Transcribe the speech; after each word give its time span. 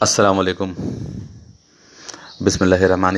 अस्सलामुअलैकुम। 0.00 0.74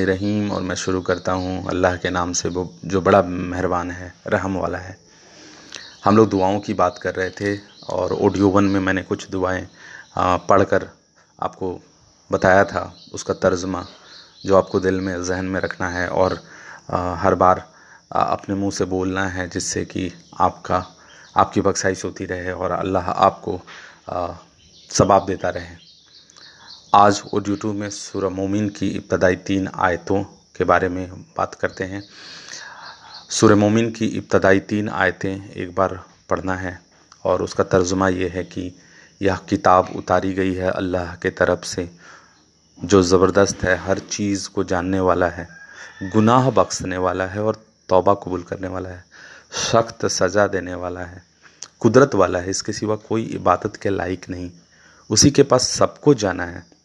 रहीम 0.00 0.50
और 0.52 0.62
मैं 0.62 0.75
शुरू 0.75 1.00
करता 1.02 1.33
हूँ 1.33 1.68
अल्लाह 1.68 1.97
के 1.97 2.10
नाम 2.10 2.33
से, 2.33 2.49
वो 2.49 2.75
जो 2.84 3.00
बड़ा 3.00 3.23
मेहरबान 3.23 3.91
है, 3.91 4.12
रहम 4.26 4.57
वाला 4.57 4.78
है। 4.78 4.96
हम 6.04 6.17
लोग 6.17 6.28
दुआओं 6.30 6.60
की 6.60 6.75
बात 6.75 6.99
कर 7.02 7.14
रहे 7.14 7.30
थे, 7.30 7.56
और 7.91 8.12
ऑडियो 8.14 8.48
वन 8.48 8.64
में 8.64 8.79
मैंने 8.80 9.02
कुछ 9.02 9.29
दुआएँ 9.30 9.66
पढ़कर 10.18 10.88
आपको 11.39 11.80
बताया 12.30 12.64
था, 12.64 12.95
उसका 13.15 13.35
तर्जमा 13.35 13.85
जो 14.47 14.57
आपको 14.57 14.81
दिल 14.81 15.01
में, 15.01 15.23
जहन 15.25 15.45
में 15.45 15.61
रखना 15.61 15.89
है, 15.89 16.09
और 16.09 16.39
हर 16.93 17.35
बार 17.35 17.65
अपने 18.13 18.55
मुँह 18.55 18.71
से 18.71 18.85
बोलना 18.85 19.27
है, 19.27 19.49
जिससे 19.49 19.85
कि 19.85 20.11
आपका, 20.41 20.85
आपकी 21.37 21.61
बख्शाइश 21.61 22.05
होती 22.05 22.25
रहे, 22.27 22.53
और 22.53 22.71
अल्लाह 22.71 23.11
आपको 23.11 23.61
सबाब 24.91 25.27
देता 25.27 25.51
रहे। 25.51 25.88
आज 26.93 27.21
और 27.35 27.49
यूट्यूब 27.49 27.75
में 27.76 27.89
सूरह 27.90 28.29
मोमिन 28.29 28.68
की 28.68 28.86
इब्तदाई 28.89 29.36
तीन 29.36 29.68
आयतों 29.68 30.22
के 30.57 30.64
बारे 30.64 30.89
में 30.89 31.11
बात 31.36 31.54
करते 31.54 31.85
हैं। 31.85 32.02
सूरह 33.30 33.56
मोमिन 33.56 33.90
की 33.90 34.06
इब्तदाई 34.06 34.60
तीन 34.60 34.88
आयतें 34.88 35.50
एक 35.50 35.74
बार 35.74 35.98
पढ़ना 36.30 36.54
है 36.54 36.80
और 37.24 37.42
उसका 37.42 37.64
तर्जुमा 37.64 38.08
यह 38.08 38.32
है 38.34 38.44
कि 38.44 38.72
यह 39.22 39.36
किताब 39.48 39.88
उतारी 39.96 40.32
गई 40.32 40.54
है 40.54 40.70
अल्लाह 40.70 41.14
के 41.14 41.30
तरफ़ 41.30 41.64
से, 41.64 41.88
जो 42.78 43.02
ज़बरदस्त 43.02 43.64
है, 43.64 43.77
हर 43.77 43.98
चीज़ 43.98 44.48
को 44.48 44.64
जानने 44.64 45.00
वाला 45.00 45.28
है, 45.28 45.48
गुनाह 46.12 46.50
बख्शने 46.50 46.96
वाला 46.96 47.27
है 47.27 47.42
और 47.42 47.62
तौबा 47.88 48.14
कबूल 48.14 48.42
करने 48.42 48.68
वाला 48.68 48.88
है, 48.88 49.05
सख्त 49.72 50.06
सज़ा 50.06 50.46
देने 50.46 50.74
वाला 50.74 51.00
है, 51.00 51.22
कुदरत 51.80 52.14
वाला 52.14 52.38
है, 52.38 52.50
इसके 52.50 52.72
सिवा 52.72 52.96
कोई 52.96 53.24
इबादत 53.34 53.77
के 53.77 53.91
लायक 53.91 54.28
नहीं। 54.30 54.50
उसी 55.10 55.30
के 55.30 55.42
पास 55.42 55.68
सबको 55.68 56.14
जाना 56.14 56.44
है। 56.44 56.77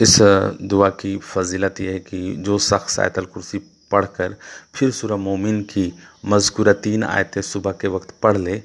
इस 0.00 0.16
दुआ 0.62 0.88
की 1.00 1.16
फजीलत 1.18 1.80
यह 1.80 1.92
है 1.92 1.98
कि 2.00 2.34
जो 2.38 2.58
शख्स 2.58 2.98
आयतल 3.00 3.24
कुर्सी 3.24 3.58
पढ़ 3.92 4.04
कर 4.06 4.36
फिर 4.74 4.90
सूरह 4.90 5.16
मोमिन 5.16 5.62
की 5.62 5.92
मज़कूर 6.26 6.72
तीन 6.72 7.04
आयतें 7.04 7.40
सुबह 7.42 7.72
के 7.72 7.88
वक्त 7.88 8.14
पढ़ 8.22 8.36
ले, 8.36 8.62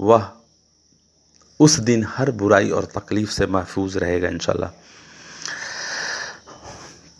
वह 0.00 0.28
उस 1.60 1.78
दिन 1.80 2.04
हर 2.08 2.30
बुराई 2.32 2.70
और 2.70 2.84
तकलीफ़ 2.96 3.30
से 3.30 3.46
महफूज 3.46 3.96
रहेगा 3.96 4.28
इन 4.28 4.38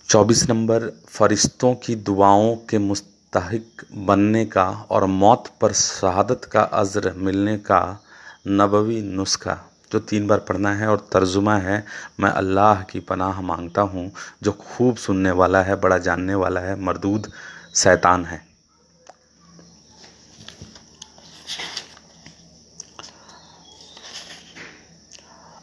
चौबीस 0.08 0.48
नंबर, 0.48 0.88
फरिश्तों 1.08 1.74
की 1.74 1.94
दुआओं 1.96 2.54
के 2.70 2.78
मुस्तक 2.78 3.84
बनने 3.92 4.44
का 4.46 4.64
और 4.90 5.04
मौत 5.06 5.44
पर 5.60 5.72
शहादत 5.72 6.44
का 6.44 6.62
अज़र 6.62 7.12
मिलने 7.16 7.56
का 7.58 7.80
नबवी 8.48 9.00
नुस्खा। 9.02 9.58
जो 9.92 9.98
तीन 10.00 10.26
बार 10.26 10.38
पढ़ना 10.38 10.74
है 10.74 10.88
और 10.88 11.08
तर्जुमा 11.12 11.56
है, 11.56 11.84
मैं 12.20 12.30
अल्लाह 12.30 12.82
की 12.82 13.00
पनाह 13.00 13.40
माँगता 13.40 13.82
हूँ, 13.82 14.10
जो 14.42 14.52
खूब 14.52 14.96
सुनने 14.96 15.30
वाला 15.30 15.62
है, 15.62 15.76
बड़ा 15.76 15.98
जानने 15.98 16.34
वाला 16.34 16.60
है, 16.60 16.80
मरदूद 16.80 17.30
शैतान 17.74 18.24
है। 18.24 18.40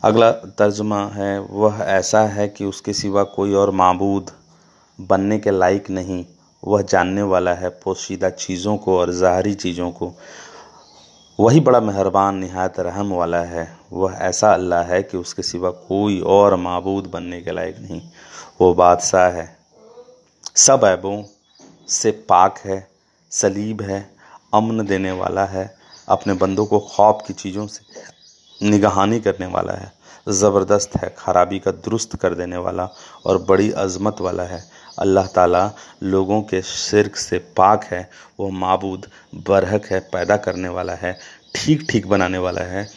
अगला 0.03 0.31
तर्जुमा 0.31 1.05
है, 1.05 1.39
वह 1.39 1.79
ऐसा 1.79 2.21
है 2.27 2.47
कि 2.47 2.65
उसके 2.65 2.93
सिवा 2.93 3.23
कोई 3.29 3.53
और 3.53 3.71
मबूद 3.71 4.31
बनने 4.99 5.37
के 5.39 5.51
लायक 5.51 5.89
नहीं, 5.89 6.25
वह 6.63 6.81
जानने 6.81 7.21
वाला 7.23 7.53
है 7.53 7.69
पोशीदा 7.83 8.29
चीज़ों 8.29 8.77
को 8.77 8.97
और 8.97 9.11
ज़ाहरी 9.11 9.53
चीज़ों 9.53 9.89
को। 9.91 10.13
वही 11.39 11.59
बड़ा 11.59 11.79
मेहरबान 11.79 12.35
नहायत 12.35 12.79
रहम 12.79 13.13
वाला 13.13 13.37
है। 13.37 13.77
वह 13.93 14.13
ऐसा 14.13 14.53
अल्लाह 14.53 14.83
है 14.83 15.03
कि 15.03 15.17
उसके 15.17 15.43
सिवा 15.43 15.69
कोई 15.69 16.19
और 16.19 16.55
मबूद 16.55 17.07
बनने 17.07 17.41
के 17.41 17.51
लायक 17.51 17.77
नहीं। 17.79 18.01
वो 18.61 18.73
बादशाह 18.73 19.29
है। 19.29 19.57
सब 20.55 20.81
ऐबों 20.85 21.23
से 21.87 22.11
पाक 22.11 22.57
है, 22.57 22.87
सलीब 23.31 23.81
है, 23.81 24.09
अमन 24.53 24.85
देने 24.85 25.11
वाला 25.11 25.45
है, 25.45 25.77
अपने 26.09 26.33
बंदों 26.33 26.65
को 26.65 26.79
खौफ 26.79 27.23
की 27.27 27.33
चीज़ों 27.33 27.67
से 27.67 28.67
निगहानी 28.69 29.19
करने 29.19 29.45
वाला 29.45 29.73
है, 29.73 29.91
ज़बरदस्त 30.29 30.97
है, 30.97 31.15
खराबी 31.17 31.59
का 31.59 31.71
दुरुस्त 31.71 32.15
कर 32.15 32.33
देने 32.33 32.57
वाला 32.57 32.89
और 33.25 33.37
बड़ी 33.41 33.71
अजमत 33.71 34.21
वाला 34.21 34.43
है। 34.43 34.63
अल्लाह 34.99 35.27
ताला 35.35 35.71
लोगों 36.03 36.41
के 36.43 36.61
शिरक 36.61 37.15
से 37.17 37.37
पाक 37.57 37.83
है, 37.83 38.09
वो 38.39 38.49
मबूद, 38.51 39.05
बरहक 39.47 39.85
है, 39.85 39.99
पैदा 40.13 40.37
करने 40.37 40.69
वाला 40.69 40.93
है 40.95 41.17
ठीक 41.55 41.85
ठीक 41.89 42.07
बनाने 42.07 42.37
वाला 42.37 42.61
है, 42.63 42.87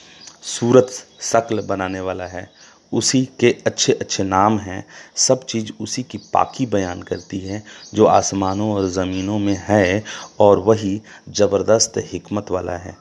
सूरत 0.42 0.90
शक्ल 1.22 1.62
बनाने 1.66 2.00
वाला 2.00 2.26
है, 2.26 2.48
उसी 2.92 3.24
के 3.40 3.54
अच्छे 3.66 3.92
अच्छे 3.92 4.24
नाम 4.24 4.58
हैं, 4.58 4.84
सब 5.18 5.44
चीज़ 5.44 5.72
उसी 5.80 6.02
की 6.02 6.18
पाकी 6.34 6.66
बयान 6.66 7.02
करती 7.02 7.38
है, 7.38 7.62
जो 7.94 8.06
आसमानों 8.06 8.72
और 8.72 8.88
ज़मीनों 8.90 9.38
में 9.38 9.56
है 9.68 10.02
और 10.40 10.58
वही 10.60 11.00
ज़बरदस्त 11.30 11.98
हिकमत 12.12 12.50
वाला 12.50 12.76
है। 12.78 12.96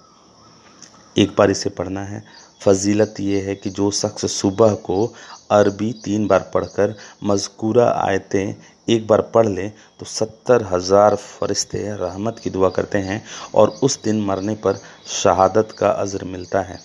एक 1.16 1.36
बार 1.38 1.52
इसे 1.52 1.70
पढ़ना 1.70 2.04
है 2.04 2.24
फजीलत 2.62 3.20
यह 3.20 3.48
है 3.48 3.56
कि 3.56 3.70
जो 3.70 3.90
शख्स 3.92 4.32
सुबह 4.32 4.74
को 4.84 5.06
अरबी 5.52 5.92
तीन 6.04 6.28
बार 6.28 6.50
पढ़कर 6.54 6.96
मज़कूरा 7.24 7.88
आयतें 7.98 8.54
एक 8.90 9.08
बार 9.08 9.22
पढ़ 9.34 9.48
ले 9.48 9.68
तो 10.00 10.06
सत्तर 10.06 10.64
हज़ार 10.64 11.16
फरिश्ते 11.16 11.82
रहमत 11.96 12.40
की 12.40 12.50
दुआ 12.50 12.70
करते 12.70 12.98
हैं 13.00 13.24
और 13.56 13.70
उस 13.84 14.02
दिन 14.04 14.22
मरने 14.22 14.56
पर 14.56 14.80
शहादत 15.14 15.76
का 15.80 15.90
अज़र 15.90 16.24
मिलता 16.26 16.62
है 16.62 16.80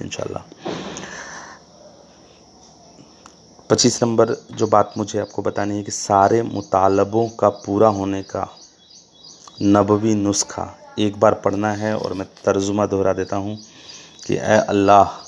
इन 0.00 0.10
पच्चीस 3.70 4.02
नंबर 4.02 4.34
जो 4.52 4.66
बात 4.66 4.94
मुझे 4.98 5.18
आपको 5.18 5.42
बतानी 5.42 5.76
है 5.76 5.82
कि 5.82 5.90
सारे 5.90 6.42
मुतालबों 6.42 7.28
का 7.40 7.48
पूरा 7.58 7.88
होने 7.88 8.22
का 8.22 8.48
नबवी 9.62 10.14
नुस्खा 10.14 10.66
एक 10.98 11.18
बार 11.20 11.34
पढ़ना 11.44 11.72
है 11.72 11.96
और 11.96 12.12
मैं 12.12 12.26
तर्जुमा 12.44 12.86
दोहरा 12.86 13.12
देता 13.12 13.36
हूँ। 13.36 13.58
कि 14.26 14.34
ए 14.34 14.56
अल्लाह, 14.68 15.18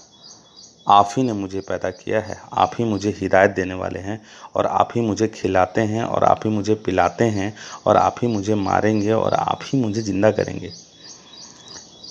आप 0.89 1.11
ही 1.17 1.23
ने 1.23 1.33
मुझे 1.33 1.61
पैदा 1.61 1.91
किया 1.91 2.21
है, 2.21 2.37
आप 2.53 2.71
ही 2.79 2.85
मुझे 2.85 3.11
हिदायत 3.21 3.51
देने 3.51 3.75
वाले 3.75 3.99
हैं 4.01 4.21
और 4.57 4.67
आप 4.67 4.89
ही 4.97 5.01
मुझे 5.01 5.29
खिलाते 5.29 5.81
हैं 5.81 6.05
और 6.05 6.25
आप 6.25 6.41
ही 6.45 6.51
मुझे 6.51 6.75
पिलाते 6.87 7.25
हैं 7.25 7.55
और 7.87 7.97
आप 7.97 8.17
ही 8.23 8.29
मुझे 8.29 8.55
मारेंगे 8.55 9.13
और 9.13 9.35
आप 9.35 9.61
ही 9.65 9.81
मुझे 9.83 10.03
ज़िंदा 10.03 10.31
करेंगे। 10.31 10.73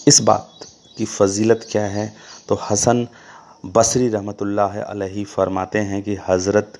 इस 0.07 0.21
बात 0.21 0.65
की 0.97 1.05
फजीलत 1.05 1.67
क्या 1.71 1.85
है? 1.85 2.13
तो 2.49 2.59
हसन 2.69 3.07
बसरी 3.65 4.07
रहमतुल्लाह 4.09 4.81
अलैहि 4.81 5.23
फरमाते 5.25 5.79
हैं 5.79 6.01
कि 6.03 6.17
हज़रत 6.27 6.79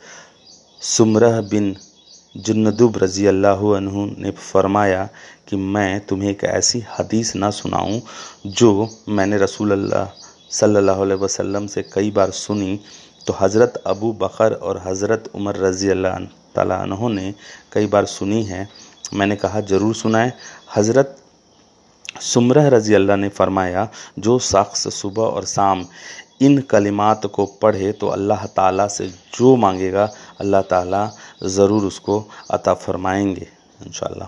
सुमरह 0.82 1.42
बिन 1.42 1.76
जुन्नदुब 2.36 2.98
रज़ी 2.98 3.26
अल्लाह 3.28 3.60
ने 3.80 4.32
फरमाया 4.32 5.08
कि 5.48 5.56
मैं 5.56 6.00
तुम्हें 6.08 6.30
एक 6.30 6.44
ऐसी 6.44 6.84
हदीस 6.90 7.36
ना 7.36 7.50
सुनाऊं 7.52 8.00
जो 8.48 8.90
मैंने 9.10 9.38
रसूल 9.38 9.72
अल्लाह 9.72 10.06
सल्लल्लाहु 10.52 11.02
अलैहि 11.02 11.20
वसल्लम 11.20 11.68
से 11.68 11.82
कई 11.94 12.12
बार 12.12 12.32
सुनी। 12.32 12.80
तो 13.28 13.34
हज़रत 13.40 13.82
अबू 13.88 14.12
बकर 14.22 14.54
और 14.54 14.82
हज़रत 14.86 15.30
उमर 15.36 15.58
रज़ी 15.58 15.90
अल्लाह 15.90 16.18
तहों 16.56 17.10
ने 17.10 17.34
कई 17.74 17.88
बार 17.88 18.06
सुनी 18.08 18.44
है। 18.44 18.68
मैंने 19.14 19.36
कहा, 19.36 19.62
ज़रूर 19.62 19.96
सुनाए। 19.96 20.32
हज़रत 20.76 21.18
सुमरह 22.22 22.68
रज़ी 22.70 22.94
अल्लाह 22.94 23.18
ने 23.18 23.30
फरमाया, 23.30 23.88
जो 24.20 24.38
शख्स 24.42 24.88
सुबह 24.94 25.24
और 25.24 25.46
शाम 25.46 25.86
इन 26.42 26.62
कलिमात 26.70 27.26
को 27.34 27.46
पढ़े 27.62 27.92
तो 27.92 28.08
अल्लाह 28.08 28.46
ताला 28.48 28.88
से 28.88 29.08
जो 29.08 29.56
मांगेगा, 29.56 30.10
अल्लाह 30.40 30.62
ताला 30.64 31.12
ज़रूर 31.46 31.86
उसको 31.86 32.26
अता 32.52 32.74
फरमाएँगे 32.76 33.48
इन 33.82 34.28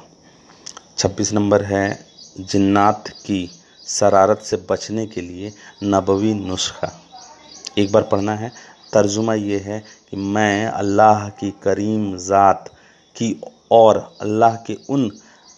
छब्बीस 0.98 1.34
नंबर 1.34 1.64
है, 1.64 2.00
जन्नात 2.42 3.08
की 3.26 3.50
शरारत 3.88 4.42
से 4.42 4.58
बचने 4.70 5.06
के 5.08 5.22
लिए 5.22 5.52
नबवी 5.86 6.34
नुस्खा। 6.36 6.92
एक 7.78 7.92
बार 7.92 8.04
पढ़ना 8.12 8.36
है, 8.36 8.52
तर्जुमा 8.94 9.34
ये 9.34 9.58
है 9.60 9.80
कि 10.10 10.18
मैं 10.18 10.66
अल्लाह 10.68 11.28
की 11.30 11.52
करीम 11.64 12.16
ज़ात 12.20 12.70
की 13.16 13.36
और 13.72 13.98
अल्लाह 14.22 14.56
के 14.68 14.78
उन 14.90 15.10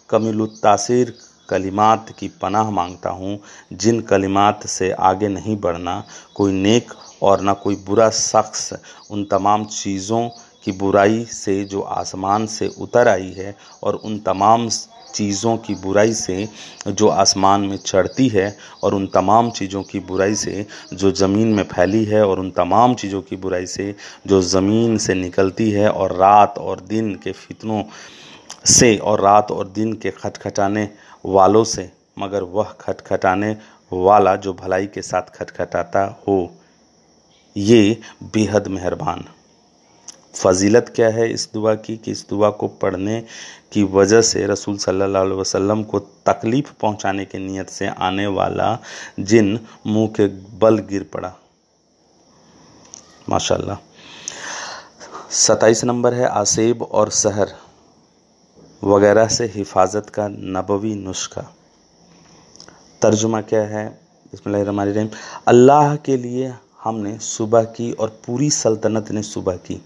कमिलुतासिर 0.10 1.14
कलिमात 1.50 2.14
की 2.20 2.28
पनाह 2.42 2.70
माँगता 2.72 3.10
हूँ। 3.10 3.40
जिन 3.74 4.00
कलिमात 4.02 4.66
से 4.68 4.92
आगे 4.92 5.28
नहीं 5.28 5.58
बढ़ना, 5.58 6.04
कोई 6.36 6.52
नेक 6.54 6.94
और 7.24 7.42
ना 7.42 7.54
कोई 7.56 7.76
बुरा 7.86 8.10
शख्स 8.10 8.74
उन 9.12 9.24
तमाम 9.26 9.66
चीज़ों 9.66 10.28
की 10.64 10.72
बुराई 10.72 11.24
से 11.26 11.64
जो 11.64 11.82
आसमान 11.82 12.46
से 12.48 12.68
उतर 12.82 13.08
आई 13.08 13.32
है 13.38 13.56
और 13.84 13.96
उन 13.96 14.18
तमाम 14.20 14.68
चीज़ों 15.14 15.56
की 15.58 15.74
बुराई 15.76 16.14
से 16.14 16.48
जो 16.88 17.08
आसमान 17.08 17.62
में 17.62 17.78
चढ़ती 17.78 18.28
है 18.28 18.58
और 18.84 18.96
उन 18.96 19.06
तमाम 19.08 19.52
चीज़ों 19.52 19.84
की 19.84 20.00
बुराई 20.00 20.36
से 20.36 20.66
जो 20.94 21.12
ज़मीन 21.12 21.54
में 21.54 21.64
फैली 21.64 22.04
है 22.06 22.26
और 22.28 22.40
उन 22.40 22.50
तमाम 22.52 22.96
चीज़ों 22.96 23.22
की 23.22 23.36
बुराई 23.36 23.66
से 23.66 23.94
जो 24.28 24.42
ज़मीन 24.42 24.98
से 24.98 25.14
निकलती 25.14 25.70
है 25.72 25.90
और 25.90 26.16
रात 26.16 26.58
और 26.58 26.80
दिन 26.80 27.14
के 27.16 27.32
फितनों 27.32 27.84
से 28.66 28.96
और 28.98 29.22
रात 29.22 29.52
और 29.52 29.68
दिन 29.68 29.94
के 29.94 30.12
खटखटाने 30.12 30.90
वालों 31.26 31.64
से, 31.64 31.92
मगर 32.20 32.44
वह 32.44 32.76
खटखटाने 32.82 33.56
वाला 33.94 34.36
जो 34.36 34.54
भलाई 34.54 34.86
के 34.88 35.02
साथ 35.02 35.36
खटखटाता 35.36 36.04
हो, 36.28 36.52
ये 37.56 38.02
बेहद 38.24 38.68
मेहरबान। 38.68 39.24
फजीलत 40.36 40.92
क्या 40.96 41.10
है 41.10 41.30
इस 41.32 41.50
दुआ 41.54 41.74
की 41.76 41.96
कि 41.98 42.12
इस 42.12 42.26
दुआ 42.30 42.50
को 42.50 42.68
पढ़ने 42.68 43.24
की 43.72 43.84
वजह 43.84 44.22
से 44.22 44.46
रसूल 44.48 44.78
सल्लल्लाहु 44.78 45.26
अलैहि 45.26 45.40
वसल्लम 45.40 45.84
को 45.84 46.00
तकलीफ़ 46.00 46.72
पहुँचाने 46.82 47.26
की 47.26 47.38
नीयत 47.38 47.70
से 47.70 47.88
आने 47.88 48.28
वाला 48.28 48.78
जिन 49.20 49.60
मुँह 49.88 50.08
के 50.08 50.28
बल 50.58 50.78
गिर 50.80 51.04
पड़ा? 51.14 51.34
माशाल्लाह। 53.30 53.78
सताईस 55.32 55.84
नंबर 55.84 56.14
है 56.14 56.26
आसेब 56.26 56.84
और 56.84 57.10
सहर। 57.10 57.54
वगैरह 58.86 59.28
से 59.28 59.46
हिफाजत 59.46 60.10
का 60.10 60.28
नबवी 60.28 60.96
नुस्खा। 60.96 61.42
तर्जुमा 63.02 63.42
क्या 63.42 63.62
है? 63.62 64.00
रहीम 64.48 65.10
अल्लाह 65.48 65.96
के 65.96 66.18
लिए 66.18 66.54
हमने 66.84 67.18
सुबह 67.20 67.64
की 67.64 67.92
और 67.92 68.10
पूरी 68.26 68.50
सल्तनत 68.50 69.12
ने 69.12 69.22
सुबह 69.24 69.56
की। 69.58 69.82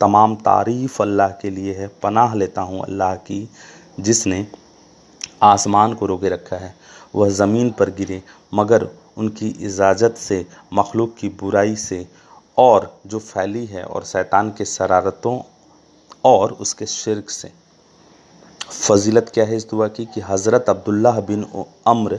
तमाम 0.00 0.36
तारीफ़ 0.36 1.02
अल्लाह 1.02 1.28
के 1.28 1.50
लिए 1.50 1.74
है। 1.74 1.88
पनाह 2.02 2.34
लेता 2.34 2.62
हूँ 2.62 2.82
अल्लाह 2.82 3.14
की, 3.14 3.48
जिसने 4.00 4.46
आसमान 5.42 5.94
को 5.94 6.06
रोके 6.06 6.28
रखा 6.28 6.56
है। 6.56 6.74
वह 7.14 7.28
ज़मीन 7.28 7.70
पर 7.70 7.90
गिरे, 7.90 8.22
मगर 8.54 8.88
उनकी 9.16 9.48
इजाज़त 9.48 10.14
से, 10.16 10.46
मखलूक 10.74 11.16
की 11.16 11.28
बुराई 11.28 11.76
से, 11.76 12.06
और 12.58 13.00
जो 13.06 13.18
फैली 13.18 13.66
है 13.66 13.84
और 13.84 14.04
शैतान 14.04 14.50
के 14.50 14.64
शरारतों 14.64 15.40
और 16.24 16.52
उसके 16.52 16.86
शिरक 16.86 17.30
से। 17.30 17.67
फजीलत 18.88 19.30
क्या 19.34 19.44
है 19.44 19.56
इस 19.56 19.68
दुआ 19.70 19.88
की 19.88 20.04
कि 20.04 20.20
हज़रत 20.20 20.68
अब्दुल्ला 20.68 21.10
बिन 21.28 21.44
अम्र 21.86 22.18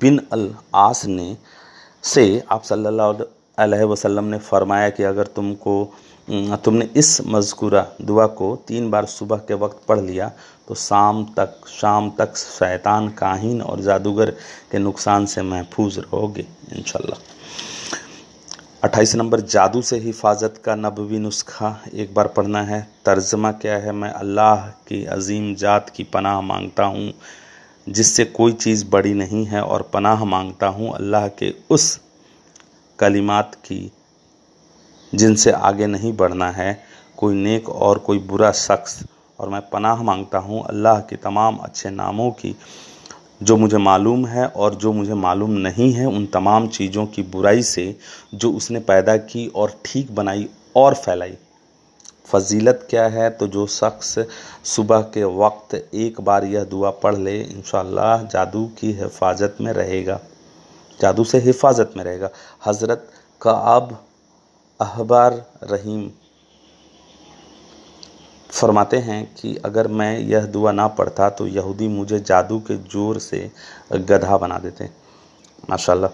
बिन 0.00 0.20
अल 0.32 0.54
आस 0.74 1.04
ने 1.06 1.36
से 2.04 2.42
आप 2.50 2.62
सल्लल्लाहु 2.64 3.88
वसल्लम 3.88 4.24
ने 4.24 4.38
फरमाया 4.40 4.88
कि 4.90 5.02
अगर 5.04 5.26
तुमको 5.26 5.74
तुमने 6.64 6.88
इस 6.96 7.20
मज़कूरा, 7.26 7.86
दुआ 8.02 8.26
को 8.38 8.54
तीन 8.68 8.90
बार 8.90 9.06
सुबह 9.06 9.36
के 9.48 9.54
वक्त 9.54 9.80
पढ़ 9.88 10.00
लिया 10.00 10.30
तो 10.68 10.74
शाम 10.74 11.24
तक 11.36 11.66
शाम 11.70 12.10
तक 12.18 12.36
शैतान, 12.36 13.08
काहिन 13.10 13.62
और 13.62 13.80
जादूगर 13.80 14.30
के 14.70 14.78
नुकसान 14.78 15.26
से 15.26 15.42
महफूज 15.42 15.98
रहोगे 15.98 16.46
इन 16.72 16.82
अट्ठाईस 18.82 19.14
नंबर, 19.14 19.40
जादू 19.40 19.80
से 19.82 19.96
हिफाजत 19.98 20.54
का 20.64 20.74
नबवी 20.74 21.18
नुस्खा, 21.18 21.80
एक 21.94 22.14
बार 22.14 22.26
पढ़ना 22.26 22.62
है, 22.62 22.80
तर्जमा 23.04 23.50
क्या 23.52 23.76
है? 23.76 23.92
मैं 23.92 24.10
अल्लाह 24.10 24.66
की 24.88 25.04
अजीम 25.06 25.54
जात 25.54 25.90
की 25.90 26.04
पनाह 26.04 26.40
माँगता 26.40 26.84
हूँ, 26.84 27.12
जिससे 27.86 28.24
कोई 28.24 28.52
चीज़ 28.52 28.86
बड़ी 28.90 29.12
नहीं 29.14 29.44
है, 29.46 29.62
और 29.62 29.82
पनाह 29.94 30.24
माँगता 30.24 30.66
हूँ 30.66 30.92
अल्लाह 30.94 31.28
के 31.28 31.52
उस 31.70 32.00
कलिमात 32.98 33.54
की, 33.54 33.92
जिनसे 35.12 35.50
आगे 35.50 35.86
नहीं 35.86 36.16
बढ़ना 36.16 36.50
है, 36.50 36.82
कोई 37.16 37.34
नेक 37.34 37.68
और 37.68 37.98
कोई 37.98 38.18
बुरा 38.18 38.52
शख्स। 38.52 39.02
और 39.38 39.48
मैं 39.48 39.60
पनाह 39.70 40.02
माँगता 40.02 40.38
हूँ 40.38 40.64
अल्लाह 40.64 41.00
के 41.00 41.16
तमाम 41.16 41.56
अच्छे 41.56 41.90
नामों 41.90 42.30
की 42.30 42.56
जो 43.42 43.56
मुझे 43.56 43.76
मालूम 43.76 44.26
है 44.26 44.46
और 44.46 44.74
जो 44.74 44.92
मुझे 44.92 45.14
मालूम 45.14 45.50
नहीं 45.50 45.92
है, 45.92 46.06
उन 46.06 46.26
तमाम 46.26 46.68
चीज़ों 46.68 47.06
की 47.06 47.22
बुराई 47.22 47.62
से 47.62 47.96
जो 48.34 48.52
उसने 48.52 48.80
पैदा 48.80 49.16
की 49.16 49.46
और 49.46 49.80
ठीक 49.84 50.14
बनाई 50.14 50.48
और 50.76 50.94
फैलाई। 50.94 51.36
फजीलत 52.26 52.86
क्या 52.90 53.06
है? 53.06 53.30
तो 53.30 53.46
जो 53.46 53.66
शख्स 53.66 54.18
सुबह 54.64 55.00
के 55.00 55.24
वक्त 55.24 55.74
एक 55.94 56.20
बार 56.20 56.44
यह 56.44 56.64
दुआ 56.64 56.90
पढ़ 56.90 57.16
ले 57.16 57.40
इन 57.40 57.62
जादू 58.32 58.64
की 58.80 58.92
हिफाजत 58.92 59.56
में 59.60 59.72
रहेगा। 59.72 60.20
जादू 61.00 61.24
से 61.24 61.38
हिफाजत 61.38 61.92
में 61.96 62.04
रहेगा। 62.04 62.30
हज़रत 62.66 63.08
का 63.40 63.50
अब 63.50 64.04
अहबार 64.80 65.32
रहीम 65.62 66.10
फरमाते 68.52 68.96
हैं 68.98 69.24
कि 69.34 69.54
अगर 69.64 69.88
मैं 69.88 70.18
यह 70.20 70.46
दुआ 70.46 70.72
ना 70.72 70.86
पढ़ता 70.88 71.28
तो 71.30 71.46
यहूदी 71.48 71.88
मुझे 71.88 72.18
जादू 72.20 72.58
के 72.60 72.76
ज़ोर 72.76 73.18
से 73.18 73.50
गधा 73.92 74.36
बना 74.38 74.58
देते। 74.58 74.88
माशाल्लाह। 75.70 76.10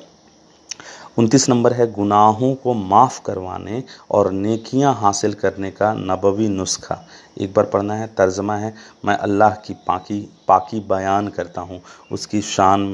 उनतीस 1.19 1.49
नंबर 1.49 1.73
है, 1.73 1.91
गुनाहों 1.93 2.55
को 2.55 2.75
माफ़ 2.75 3.21
करवाने 3.27 3.83
और 4.11 4.31
नेकियाँ 4.33 4.93
हासिल 4.95 5.35
करने 5.35 5.71
का 5.71 5.93
नबवी 5.95 6.49
नुस्खा। 6.49 6.99
एक 7.41 7.53
बार 7.55 7.65
पढ़ना 7.65 7.95
है, 7.95 8.07
तर्जमा 8.09 8.57
है, 8.57 8.75
मैं 9.05 9.17
अल्लाह 9.17 9.55
की 9.57 9.75
पाकी 9.87 10.21
पाकी 10.49 10.81
बयान 10.89 11.29
करता 11.29 11.61
हूँ, 11.61 11.81
उसकी 12.13 12.41
शान 12.43 12.87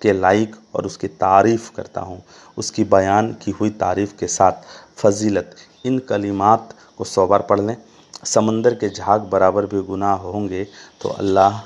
के 0.00 0.12
लाइक 0.12 0.56
और 0.74 0.86
उसकी 0.86 1.08
तारीफ़ 1.08 1.70
करता 1.76 2.00
हूँ, 2.00 2.22
उसकी 2.58 2.84
बयान 2.86 3.32
की 3.34 3.50
हुई 3.50 3.70
तारीफ़ 3.78 4.16
के 4.18 4.26
साथ 4.28 4.66
फजीलत। 4.96 5.56
इन 5.86 5.98
कलिमात 6.00 6.74
को 6.98 7.04
सौ 7.04 7.26
बार 7.26 7.42
पढ़ 7.42 7.60
लें। 7.60 7.76
समंदर 8.22 8.74
के 8.74 8.88
झाग 8.88 9.20
बराबर 9.22 9.66
भी 9.66 9.80
गुनाह 9.82 10.14
होंगे 10.24 10.64
तो 11.00 11.08
अल्लाह 11.08 11.60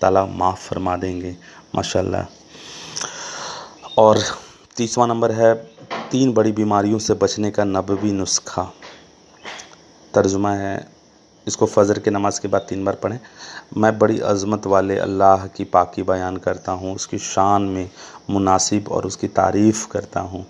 ताला 0.00 0.24
माफ़ 0.26 0.58
फरमा 0.60 0.96
देंगे, 0.96 1.36
माशाल्लाह। 1.74 2.24
और 3.98 4.18
तीसवा 4.76 5.06
नंबर 5.06 5.32
है, 5.32 5.54
तीन 6.10 6.32
बड़ी 6.32 6.52
बीमारियों 6.52 6.98
से 6.98 7.14
बचने 7.14 7.50
का 7.50 7.64
नबवी 7.64 8.12
नुस्खा। 8.12 8.62
तर्जुमा 10.14 10.52
है, 10.52 10.88
इसको 11.46 11.66
फ़जर 11.66 11.98
के 11.98 12.10
नमाज़ 12.10 12.40
के 12.40 12.48
बाद 12.48 12.66
तीन 12.68 12.84
बार 12.84 12.94
पढ़ें। 12.94 13.18
मैं 13.76 13.98
बड़ी 13.98 14.18
अज़मत 14.20 14.66
वाले 14.66 14.98
अल्लाह 14.98 15.46
की 15.46 15.64
पाकी 15.66 16.02
बयान 16.02 16.36
करता 16.36 16.72
हूँ, 16.72 16.94
उसकी 16.94 17.18
शान 17.20 17.62
में 17.62 17.90
मुनासिब 18.30 18.88
और 18.88 19.06
उसकी 19.06 19.28
तारीफ़ 19.30 19.86
करता 19.88 20.20
हूँ। 20.20 20.44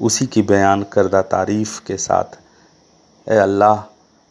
उसी 0.00 0.26
की 0.26 0.42
बयान 0.42 0.82
करदा 0.92 1.22
तारीफ़ 1.28 1.80
के 1.86 1.96
साथ, 1.98 2.38
ए 3.26 3.36
अल्लाह 3.36 3.76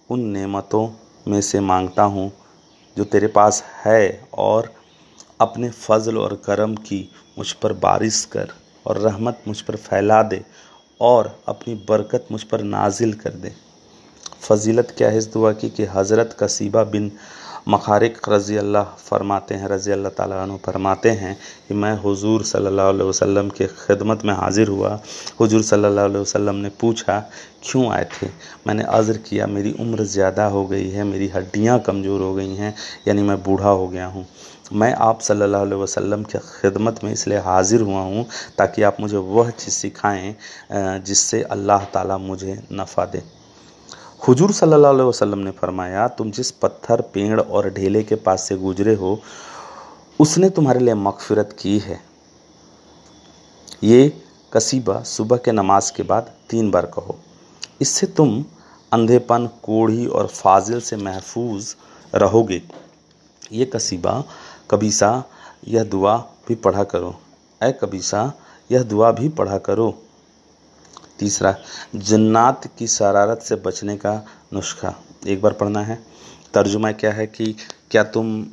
उन 0.10 0.26
नेमतों 0.28 0.88
में 1.28 1.40
से 1.42 1.60
माँगता 1.62 2.04
हूँ, 2.04 2.32
जो 2.98 3.04
तेरे 3.04 3.28
पास 3.28 3.64
है 3.86 4.28
और 4.38 4.72
अपने 5.42 5.70
फ़ज़ल 5.70 6.18
और 6.18 6.34
करम 6.46 6.76
की 6.78 7.08
मुझ 7.38 7.52
पर 7.54 7.74
बारिश 7.80 8.24
कर 8.26 8.52
और 8.86 8.98
रहमत 8.98 9.42
मुझ 9.48 9.60
पर 9.62 9.76
फैला 9.78 10.22
दे 10.24 10.44
और 11.00 11.36
अपनी 11.48 11.76
बरकत 11.90 12.28
मुझ 12.32 12.42
पर 12.44 12.62
नाजिल 12.64 13.14
कर 13.14 13.34
दे। 13.34 13.52
फजीलत 14.42 14.94
क्या 14.98 15.10
है 15.10 15.18
इस 15.18 15.32
दुआ 15.34 15.52
की 15.54 15.70
कि 15.70 15.86
हज़रत 15.86 16.36
कसीबा 16.40 16.84
बिन 16.86 17.12
मखारिक 17.68 18.18
रज़ी 18.30 18.58
अल्लाह 18.58 18.84
फरमाते 19.00 19.56
हैं 19.56 19.68
रज़ी 19.70 19.92
अल्लाह 19.92 20.12
ताला 20.14 20.46
फरमाते 20.66 21.10
हैं 21.12 21.36
कि 21.68 21.74
मैं 21.76 21.96
हुजूर 22.02 22.44
सल्लल्लाहु 22.44 22.90
अलैहि 22.90 23.10
वसल्लम 23.10 23.50
के 23.50 23.68
खिदमत 23.68 24.26
में 24.26 24.34
हाज़िर 24.34 24.68
हुआ। 24.68 25.00
हुजूर 25.40 25.64
सल्लल्लाहु 25.64 26.10
अलैहि 26.10 26.22
वसल्लम 26.22 26.56
ने 26.56 26.70
पूछा, 26.82 27.20
क्यों 27.64 27.92
आए 27.92 28.06
थे? 28.13 28.28
मैंने 28.68 28.84
अर्ज़ 28.84 29.12
किया, 29.20 29.48
मेरी 29.48 29.72
उम्र 29.80 30.04
ज़्यादा 30.06 30.46
हो 30.48 30.66
गई 30.68 30.89
है, 30.89 31.04
मेरी 31.04 31.28
हड्डियाँ 31.30 31.80
कमज़ोर 31.80 32.22
हो 32.22 32.34
गई 32.34 32.56
हैं, 32.56 32.74
यानी 33.08 33.22
मैं 33.24 33.42
बूढ़ा 33.44 33.70
हो 33.70 33.88
गया 33.88 34.06
हूँ। 34.08 34.25
मैं 34.74 34.94
आप 34.96 35.22
सल्लल्लाहु 35.22 35.66
अलैहि 35.66 35.82
वसल्लम 35.82 36.24
के 36.24 36.39
खिदमत 36.39 37.04
में 37.04 37.12
इसलिए 37.12 37.38
हाज़िर 37.42 37.82
हुआ 37.82 38.01
हूँ 38.01 38.25
ताकि 38.58 38.84
आप 38.84 38.98
मुझे 39.00 39.18
वह 39.18 39.50
चीज़ 39.51 39.75
सिखाएँ 39.75 40.36
जिससे 40.72 41.42
अल्लाह 41.51 41.86
ताला 41.94 42.18
मुझे 42.20 42.62
नफ़ा 42.72 43.06
दे। 43.06 43.22
हुजूर 44.28 44.52
सल्लल्लाहु 44.52 44.94
अलैहि 44.94 45.10
वसल्लम 45.10 45.40
ने 45.40 45.52
फरमाया, 45.52 46.08
तुम 46.08 46.32
जिस 46.32 46.52
पत्थर, 46.52 47.02
पेड़ 47.02 47.42
और 47.42 47.70
ढेले 47.70 48.04
के 48.04 48.16
पास 48.16 48.44
से 48.44 48.56
गुजरे 48.56 48.96
हो, 48.96 49.20
उसने 50.20 50.50
तुम्हारे 50.50 50.80
लिए 50.80 50.94
मगफिरत 50.94 51.56
की 51.60 51.80
है। 51.80 52.02
ये 53.84 54.22
कसीबा 54.54 55.04
सुबह 55.04 55.38
के 55.38 55.52
नमाज़ 55.52 55.94
के 55.94 56.04
बाद 56.04 56.32
तीन 56.50 56.72
बार 56.72 56.86
कहो। 56.86 57.20
इससे 57.82 58.08
तुम 58.08 58.46
अंधेपन, 58.92 59.50
कोढ़ी 59.64 60.06
और 60.06 60.28
फाजिल 60.28 60.82
से 60.82 60.96
महफूज 60.96 61.76
रहोगे। 62.16 62.62
ये 63.52 63.66
कसीबा, 63.66 64.24
कबीसा, 64.72 65.24
यह 65.68 65.84
दुआ 65.84 66.18
भी 66.18 66.56
पढ़ा 66.56 66.84
करो। 66.84 67.16
ए 67.64 67.72
कबीसा, 67.72 68.34
यह 68.72 68.84
दुआ 68.84 69.12
भी 69.12 69.30
पढ़ा 69.30 69.58
करो। 69.58 70.04
तीसरा, 71.20 71.56
जन्नात 71.96 72.68
की 72.80 72.88
शरारत 72.88 73.42
से 73.42 73.56
बचने 73.56 73.96
का 73.98 74.14
नुस्खा। 74.54 74.94
एक 75.28 75.42
बार 75.42 75.54
पढ़ना 75.54 75.82
है। 75.82 76.00
तर्जुमा 76.54 76.92
क्या 76.92 77.12
है 77.12 77.26
कि 77.28 77.56
क्या 77.92 78.04
तुम 78.06 78.44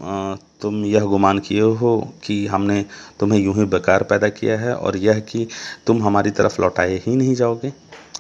तुम 0.63 0.85
यह 0.85 1.05
गुमान 1.05 1.39
किए 1.39 1.61
हो 1.61 1.97
कि 2.25 2.47
हमने 2.47 2.85
तुम्हें 3.21 3.41
यूँ 3.41 3.55
ही 3.55 3.65
बेकार 3.65 4.03
पैदा 4.03 4.29
किया 4.29 4.59
है 4.59 4.75
और 4.75 4.97
यह 4.97 5.19
कि 5.21 5.47
तुम 5.87 6.03
हमारी 6.03 6.31
तरफ़ 6.31 6.61
लौटाए 6.63 6.97
ही 7.07 7.17
नहीं 7.17 7.35
जाओगे? 7.35 7.73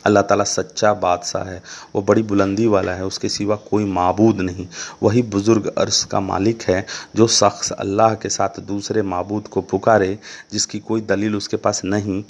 अल्लाह 0.06 0.22
ताला 0.22 0.44
सच्चा 0.44 0.92
बादशाह 0.94 1.44
है। 1.44 1.62
वो 1.94 2.02
बड़ी 2.02 2.22
बुलंदी 2.22 2.66
वाला 2.66 2.92
है। 2.92 3.04
उसके 3.04 3.28
सिवा 3.28 3.56
कोई 3.70 3.84
मबूद 3.84 4.40
नहीं। 4.40 4.66
वही 5.02 5.22
बुज़ुर्ग 5.24 5.66
अर्श 5.78 6.02
का 6.04 6.20
मालिक 6.20 6.62
है 6.62 6.84
जो 7.16 7.26
शख्स 7.28 7.72
अल्लाह 7.72 8.14
के 8.14 8.28
साथ 8.28 8.60
दूसरे 8.68 9.02
मबूद 9.04 9.48
को 9.48 9.60
पुकारे 9.62 10.18
जिसकी 10.52 10.78
कोई 10.78 11.00
दलील 11.00 11.36
उसके 11.36 11.56
पास 11.56 11.82
नहीं। 11.84 12.22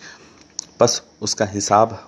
बस 0.81 1.03
उसका 1.23 1.45
हिसाब 1.45 1.99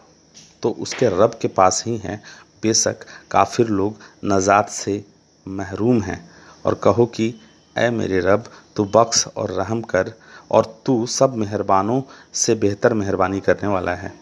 तो 0.62 0.70
उसके 0.80 1.08
रब 1.14 1.38
के 1.42 1.48
पास 1.48 1.82
ही 1.86 1.96
है। 1.96 2.20
बेशक 2.62 3.04
काफिर 3.30 3.68
लोग 3.68 3.98
नजात 4.24 4.68
से 4.70 5.02
महरूम 5.46 6.00
हैं 6.02 6.18
और 6.64 6.74
कहो 6.74 7.06
कि 7.06 7.34
ए 7.76 7.88
मेरे 7.90 8.20
रब, 8.20 8.44
तू 8.76 8.84
बख्श 8.86 9.26
और 9.28 9.50
रहम 9.50 9.80
कर 9.82 10.12
और 10.50 10.64
तू 10.86 11.04
सब 11.06 11.34
मेहरबानों 11.34 12.00
से 12.34 12.54
बेहतर 12.54 12.94
मेहरबानी 12.94 13.40
करने 13.40 13.68
वाला 13.68 13.94
है। 13.94 14.12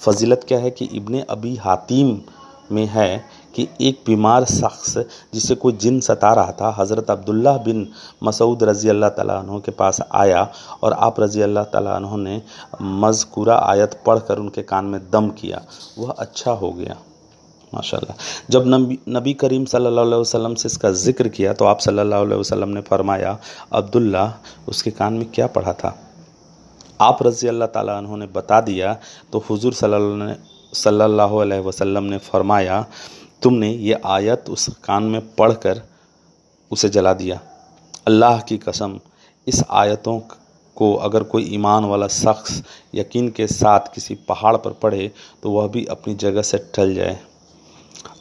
फजीलत 0.00 0.44
क्या 0.48 0.58
है 0.58 0.70
कि 0.70 0.84
इब्ने 0.92 1.24
अबी 1.30 1.54
हातिम 1.56 2.20
में 2.72 2.86
है 2.86 3.24
कि 3.54 3.66
एक 3.80 4.02
बीमार 4.06 4.44
शख्स 4.46 4.96
जिसे 5.34 5.54
कोई 5.56 5.72
जिन 5.74 6.00
सता 6.02 6.32
रहा 6.34 6.52
था, 6.52 6.74
हज़रत 6.78 7.10
अब्दुल्ला 7.10 7.56
बिन 7.58 7.86
मसूद 8.24 8.62
रज़ी 8.64 8.88
अल्लाह 8.88 9.10
तु 9.10 9.60
के 9.60 9.72
पास 9.72 10.00
आया 10.14 10.48
और 10.82 10.92
आप 11.00 11.20
रज़ी 11.20 11.40
अल्लाह 11.42 11.64
तु 11.66 12.16
ने 12.18 12.40
मज़कूरा 12.82 13.56
आयत 13.66 14.00
पढ़कर 14.06 14.38
उनके 14.38 14.62
कान 14.64 14.84
में 14.86 15.00
दम 15.10 15.28
किया। 15.40 15.62
वह 15.98 16.10
अच्छा 16.18 16.52
हो 16.52 16.70
गया। 16.72 16.96
माशाल्लाह। 17.72 18.16
जब 18.50 18.64
नबी 18.66 18.98
नबी 19.08 19.32
करीम 19.40 19.64
सल्लल्लाहु 19.64 20.06
अलैहि 20.06 20.20
वसल्लम 20.20 20.54
से 20.54 20.66
इसका 20.68 20.90
ज़िक्र 20.92 21.28
किया 21.30 21.52
तो 21.52 21.64
आप 21.64 21.78
सल्लल्लाहु 21.80 22.24
अलैहि 22.24 22.40
वसल्लम 22.40 22.68
ने 22.68 22.80
फरमाया 22.82 23.38
अब्दुल्ला 23.72 24.24
उसके 24.68 24.90
कान 24.92 25.12
में 25.14 25.30
क्या 25.30 25.46
पढ़ा 25.48 25.72
था? 25.74 25.96
आप 27.00 27.22
रज़ी 27.22 27.48
अल्लाह 27.48 27.68
ताला 27.68 28.00
ने 28.00 28.26
बता 28.34 28.60
दिया 28.62 28.96
तो 29.32 29.44
हुजूर 29.50 29.72
सल्लल्लाहु 29.74 31.36
अलैहि 31.38 31.62
वसल्लम 31.62 32.04
ने 32.04 32.18
फरमाया 32.20 32.84
तुमने 33.42 33.70
ये 33.70 34.00
आयत 34.06 34.50
उस 34.50 34.68
कान 34.84 35.02
में 35.04 35.20
पढ़कर 35.34 35.82
उसे 36.70 36.88
जला 36.88 37.12
दिया। 37.14 37.40
अल्लाह 38.06 38.40
की 38.40 38.56
कसम, 38.58 38.98
इस 39.46 39.62
आयतों 39.70 40.18
को 40.76 40.92
अगर 40.96 41.22
कोई 41.24 41.44
ईमान 41.54 41.84
वाला 41.84 42.06
शख्स 42.08 42.62
यकीन 42.94 43.28
के 43.30 43.46
साथ 43.48 43.94
किसी 43.94 44.14
पहाड़ 44.28 44.56
पर 44.56 44.72
पढ़े 44.82 45.10
तो 45.42 45.50
वह 45.50 45.66
भी 45.68 45.84
अपनी 45.90 46.14
जगह 46.16 46.42
से 46.42 46.58
टल 46.74 46.94
जाए। 46.94 47.18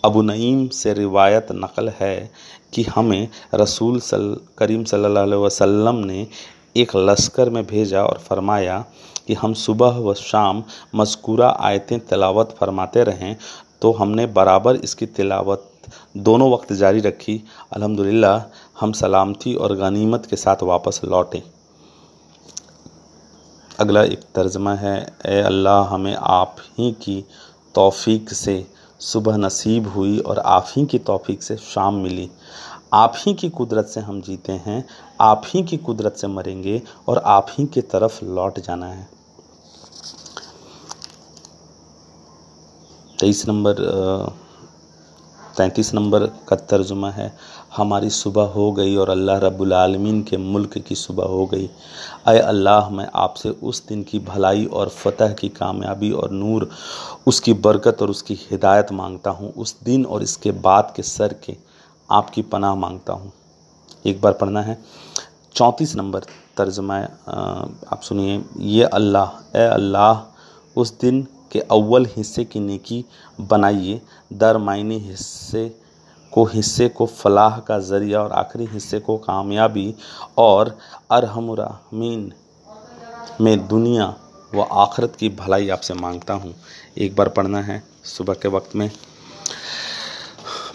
अबू 0.06 0.22
नईम 0.22 0.68
से 0.74 0.94
रिवायत 0.94 1.48
नकल 1.54 1.90
है 2.00 2.32
कि 2.74 2.84
हमें 2.86 3.28
रसूल 3.54 4.00
सल, 4.00 4.36
करीम 4.58 4.84
सल्लल्लाहु 4.84 5.26
अलैहि 5.26 5.42
वसल्लम 5.42 5.96
ने 6.06 6.28
एक 6.78 6.96
लश्कर 6.96 7.50
में 7.50 7.66
भेजा 7.68 8.04
और 8.04 8.18
फरमाया 8.20 8.84
कि 9.28 9.34
हम 9.34 9.54
सुबह 9.56 9.98
व 10.00 10.14
शाम 10.16 10.64
मज़कूरा 10.96 11.50
आयतें 11.62 12.00
तलावत 12.02 12.56
फरमाते 12.60 13.04
रहें 13.04 13.36
तो 13.82 13.92
हमने 13.92 14.26
बराबर 14.28 14.76
इसकी 14.76 15.06
तिलावत 15.06 15.66
दोनों 16.18 16.52
वक्त 16.52 16.74
जारी 16.74 17.00
रखी। 17.00 17.42
अल्हम्दुलिल्लाह, 17.74 18.42
हम 18.80 18.92
सलामती 18.94 19.54
और 19.56 19.76
गनीमत 19.76 20.26
के 20.26 20.36
साथ 20.36 20.64
वापस 20.64 21.02
लौटे। 21.06 21.44
अगला 23.80 24.04
एक 24.04 24.24
तर्जमा 24.36 24.74
है, 24.74 24.98
ए 25.26 25.42
अल्लाह, 25.42 25.84
हमें 25.84 26.16
आप 26.16 26.56
ही 26.78 26.92
की 27.02 27.24
तौफीक 27.76 28.34
से 28.34 28.66
सुबह 29.02 29.38
नसीब 29.38 29.88
हुई 29.88 30.18
और 30.20 30.40
आप 30.40 30.68
ही 30.70 30.86
की 30.86 31.00
तौफीक 31.00 31.44
से 31.44 31.56
शाम 31.58 31.96
मिली। 31.96 32.30
आप 32.94 33.14
ही 33.18 33.34
की 33.34 33.50
कुदरत 33.50 33.86
से 33.86 34.00
हम 34.00 34.22
जीते 34.22 34.52
हैं, 34.66 34.84
आप 35.22 35.42
ही 35.46 35.64
की 35.64 35.78
कुदरत 35.78 36.16
से 36.16 36.28
मरेंगे 36.28 36.82
और 37.08 37.18
आप 37.18 37.48
ही 37.50 37.66
की 37.66 37.82
तरफ़ 37.84 38.24
लौट 38.26 38.60
जाना 38.60 38.86
है। 38.86 39.08
तेईस 43.20 43.48
नंबर 43.48 43.76
तैंतीस 45.58 45.94
नंबर 45.94 46.26
का 46.48 46.56
तर्जुमा 46.56 47.10
है, 47.12 47.32
हमारी 47.78 48.10
सुबह 48.10 48.44
हो 48.50 48.72
गई 48.72 48.96
और 48.96 49.10
अल्लाह 49.10 49.38
रब्बुल 49.38 49.74
आलमीन 49.74 50.22
के 50.24 50.38
मुल्क 50.38 50.78
की 50.80 50.96
सुबह 50.96 51.26
हो 51.28 51.46
गई। 51.46 51.70
अय 52.28 52.40
अल्लाह, 52.40 52.90
मैं 52.90 53.08
आपसे 53.16 53.50
उस 53.50 53.86
दिन 53.88 54.04
की 54.04 54.20
भलाई 54.22 54.66
और 54.66 54.90
फतह 54.90 55.34
की 55.34 55.50
कामयाबी 55.50 56.12
और 56.12 56.32
नूर, 56.32 56.70
उसकी 57.28 57.54
बरकत 57.56 58.02
और 58.02 58.10
उसकी 58.10 58.34
हिदायत 58.42 58.92
माँगता 58.92 59.32
हूँ। 59.32 59.52
उस 59.54 59.76
दिन 59.84 60.06
और 60.06 60.24
इसके 60.24 60.52
बाद 60.60 60.94
के 60.96 61.04
सर 61.04 61.34
के 61.46 61.56
आपकी 62.10 62.42
पनाह 62.44 62.76
माँगता 62.76 63.14
हूँ। 63.14 63.32
एक 64.06 64.22
बार 64.22 64.34
पढ़ना 64.34 64.62
है। 64.62 64.78
चौंतीस 65.56 65.96
नंबर 65.96 66.26
तर्जमा 66.58 66.98
आप 66.98 68.00
सुनिए, 68.04 68.44
ये 68.58 68.84
अल्लाह, 68.86 69.60
ए 69.60 69.66
अल्लाह, 69.66 70.24
उस 70.76 70.98
दिन 71.00 71.26
के 71.52 71.60
अव्वल 71.62 72.06
हिस्से 72.06 72.44
की 72.46 72.60
नेकी 72.60 73.04
बनाइए। 73.42 74.02
दरमाइनी 74.34 75.00
हिस्से 75.00 75.68
को 76.32 76.44
हिस्से 76.46 76.88
को 76.90 77.06
फलाह 77.06 77.60
का 77.60 77.80
ज़रिया 77.80 78.22
और 78.22 78.32
आखिरी 78.32 78.66
हिस्से 78.66 79.00
को 79.00 79.18
कामयाबी 79.18 79.94
और 80.38 80.78
अरहमरामीन 81.12 82.32
में 83.42 83.68
दुनिया 83.68 84.16
व 84.56 84.62
आखरत 84.62 85.16
की 85.16 85.30
भलाई 85.30 85.70
आपसे 85.70 85.94
माँगता 85.94 86.34
हूँ। 86.34 86.54
एक 86.98 87.16
बार 87.16 87.30
पढ़ना 87.30 87.62
है 87.62 87.84
सुबह 88.04 88.34
के 88.34 88.48
वक्त 88.48 88.76
में। 88.76 88.90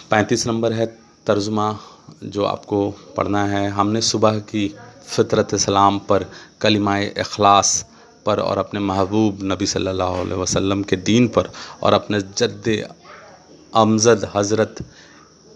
पैंतीस 0.09 0.47
नंबर 0.47 0.73
है 0.73 0.85
तर्जुमा 1.27 1.77
जो 2.23 2.45
आपको 2.45 2.89
पढ़ना 3.17 3.45
है। 3.45 3.67
हमने 3.69 4.01
सुबह 4.01 4.39
की 4.39 4.67
फ़ितरत 5.07 5.55
सलाम 5.55 5.99
पर 5.99 6.25
कलिमाए 6.61 7.07
अखलास 7.19 7.85
पर 8.25 8.39
और 8.39 8.57
अपने 8.57 8.79
महबूब 8.79 9.39
नबी 9.43 9.65
सल्लल्लाहु 9.65 10.21
अलैहि 10.21 10.41
वसल्लम 10.41 10.83
के 10.83 10.95
दीन 10.95 11.27
पर 11.27 11.49
और 11.83 11.93
अपने 11.93 12.21
जद्द 12.21 12.87
अमजद 13.75 14.31
हज़रत 14.35 14.75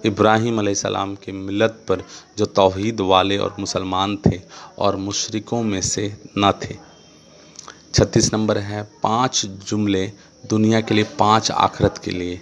इब्राहीम 0.06 0.74
सलाम 0.74 1.16
की 1.16 1.32
मिलत 1.32 1.84
पर 1.88 2.04
जो 2.38 2.46
तौहीद 2.46 3.02
वाले 3.02 3.38
और 3.38 3.56
मुसलमान 3.60 4.18
थे 4.26 4.42
और 4.80 4.96
मुशरकों 4.96 5.64
में 5.64 5.82
से 5.82 6.18
न 6.38 6.52
थे। 6.52 6.76
छत्तीस 7.94 8.34
नंबर 8.34 8.58
है, 8.58 8.84
पाँच 9.04 9.46
जुमले 9.46 10.12
दुनिया 10.50 10.82
के 10.82 10.94
लिए, 10.96 11.04
पाँच 11.04 11.52
आखरत 11.52 11.98
के 11.98 12.12
लिए। 12.12 12.42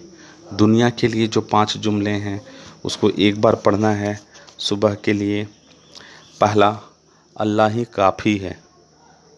दुनिया 0.54 0.90
के 0.90 1.08
लिए 1.08 1.28
जो 1.28 1.42
पाँच 1.42 1.78
जुमले 1.78 2.10
हैं, 2.10 2.42
उसको 2.86 3.10
एक 3.10 3.42
बार 3.42 3.56
पढ़ना 3.56 3.92
है। 3.92 4.20
सुबह 4.60 4.94
के 4.94 5.14
लिए, 5.14 5.48
पहला, 6.42 6.80
अल्लाह 7.36 7.68
ही 7.68 7.84
काफ़ी 7.84 8.38
है। 8.38 8.67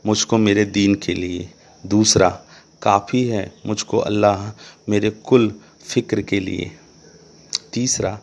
मुझको 0.05 0.37
मेरे 0.37 0.65
दीन 0.65 0.95
के 0.95 1.13
लिए। 1.13 1.49
दूसरा, 1.83 2.29
काफ़ी 2.81 3.23
है 3.27 3.51
मुझको 3.65 3.97
अल्लाह 3.97 4.51
मेरे 4.89 5.09
कुल 5.09 5.53
फ़िक्र 5.83 6.21
के 6.21 6.39
लिए। 6.39 6.71
तीसरा, 7.73 8.19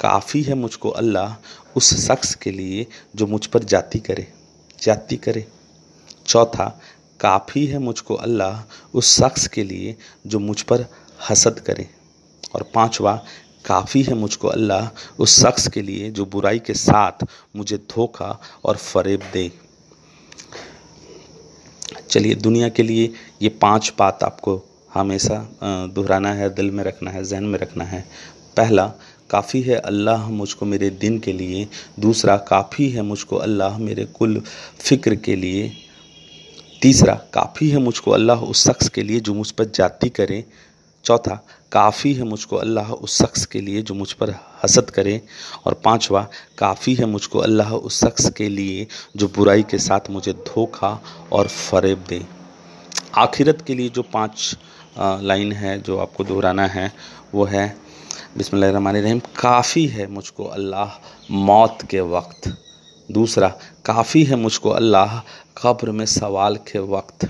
काफ़ी 0.00 0.42
है 0.42 0.54
मुझको 0.54 0.90
अल्लाह 0.90 1.34
उस 1.76 1.94
शख्स 2.06 2.34
के 2.34 2.50
लिए 2.50 2.86
जो 3.16 3.26
मुझ 3.26 3.46
पर 3.46 3.64
जाति 3.64 3.98
करे 3.98 4.26
जाति 4.82 5.16
करे। 5.16 5.46
चौथा, 6.26 6.80
काफ़ी 7.20 7.66
है 7.66 7.78
मुझको 7.78 8.14
अल्लाह 8.14 8.62
उस 8.94 9.14
शख्स 9.16 9.46
के 9.46 9.64
लिए 9.64 9.96
जो 10.26 10.38
मुझ 10.38 10.60
पर 10.62 10.86
हसद 11.30 11.60
करे। 11.60 11.88
और 12.54 12.62
पांचवा, 12.74 13.14
काफ़ी 13.64 14.02
है 14.02 14.14
मुझको 14.14 14.48
अल्लाह 14.48 14.88
उस 15.18 15.40
शख्स 15.40 15.68
के 15.68 15.82
लिए 15.82 16.10
जो 16.10 16.24
बुराई 16.26 16.58
के 16.58 16.74
साथ 16.74 17.24
मुझे 17.56 17.76
धोखा 17.90 18.38
और 18.64 18.76
फरेब 18.76 19.22
दे। 19.32 19.50
चलिए, 22.10 22.34
दुनिया 22.34 22.68
के 22.68 22.82
लिए 22.82 23.12
ये 23.42 23.48
पाँच 23.62 23.92
बात 23.98 24.22
आपको 24.22 24.62
हमेशा 24.94 25.36
दोहराना 25.62 26.32
है, 26.32 26.48
दिल 26.54 26.70
में 26.70 26.82
रखना 26.84 27.10
है, 27.10 27.24
जहन 27.24 27.44
में 27.44 27.58
रखना 27.58 27.84
है। 27.84 28.04
पहला, 28.56 28.86
काफ़ी 29.30 29.60
है 29.62 29.76
अल्लाह 29.76 30.28
मुझको 30.30 30.66
मेरे 30.66 30.88
दिन 30.92 31.18
के 31.18 31.32
लिए। 31.32 31.66
दूसरा, 32.00 32.36
काफ़ी 32.36 32.88
है 32.90 33.02
मुझको 33.02 33.36
अल्लाह 33.36 33.78
मेरे 33.78 34.04
कुल 34.04 34.40
फ़िक्र 34.80 35.14
के 35.16 35.36
लिए। 35.36 35.70
तीसरा, 36.82 37.14
काफ़ी 37.34 37.68
है 37.70 37.78
मुझको 37.78 38.10
अल्लाह 38.10 38.40
उस 38.40 38.64
शख्स 38.64 38.88
के 38.88 39.02
लिए 39.02 39.20
जो 39.20 39.34
मुझ 39.34 39.50
पर 39.50 39.64
जाति 39.74 40.08
करे। 40.10 40.44
चौथा 41.04 41.42
काफ़ी 41.72 42.12
है 42.14 42.24
मुझको 42.24 42.56
अल्लाह 42.56 42.92
उस 42.92 43.16
शख्स 43.18 43.44
के 43.46 43.60
लिए 43.60 43.82
जो 43.82 43.94
मुझ 43.94 44.12
पर 44.12 44.34
हसद 44.62 44.90
करे। 44.90 45.20
और 45.66 45.74
पांचवा, 45.84 46.22
काफ़ी 46.58 46.94
है 46.94 47.06
मुझको 47.06 47.38
अल्लाह 47.38 47.72
उस 47.72 48.00
शख्स 48.00 48.30
के 48.30 48.48
लिए 48.48 48.86
जो 49.16 49.28
बुराई 49.28 49.62
के 49.62 49.78
साथ 49.78 50.10
मुझे 50.10 50.32
धोखा 50.46 50.98
और 51.32 51.48
फरेब 51.48 52.04
दे। 52.08 52.24
आखिरत 53.16 53.62
के 53.66 53.74
लिए 53.74 53.88
जो 53.88 54.02
पाँच 54.04 54.56
लाइन 54.98 55.52
है 55.52 55.80
जो 55.80 55.98
आपको 55.98 56.24
दोहराना 56.24 56.66
है, 56.66 56.92
वो 57.34 57.44
है, 57.44 57.66
बिस्मिल्लाहिर्रहमानिर्रहीम, 58.36 59.20
काफ़ी 59.36 59.86
है 59.86 60.06
मुझको 60.06 60.44
अल्लाह 60.46 60.98
मौत 61.30 61.82
के 61.90 62.00
वक्त। 62.00 62.48
दूसरा, 63.08 63.48
काफ़ी 63.84 64.22
है 64.24 64.36
मुझको 64.36 64.70
अल्लाह 64.70 65.18
कब्र 65.56 65.90
में 65.90 66.04
सवाल 66.06 66.56
के 66.66 66.78
वक्त। 66.78 67.28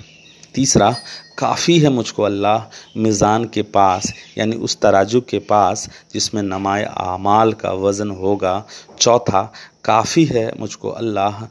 तीसरा, 0.55 0.97
काफ़ी 1.39 1.79
है 1.79 1.91
मुझको 1.91 2.23
अल्लाह 2.23 3.01
मिज़ान 3.01 3.45
के 3.45 3.63
पास, 3.63 4.13
यानी 4.39 4.57
उस 4.57 4.81
तराजू 4.81 5.21
के 5.21 5.39
पास, 5.39 5.89
जिसमें 6.13 6.43
नमाय 6.43 6.85
आमाल 6.85 7.53
का 7.53 7.73
वज़न 7.73 8.11
होगा। 8.11 8.65
चौथा, 9.01 9.53
काफ़ी 9.85 10.25
है 10.25 10.53
मुझको 10.61 10.91
अल्लाह 10.91 11.45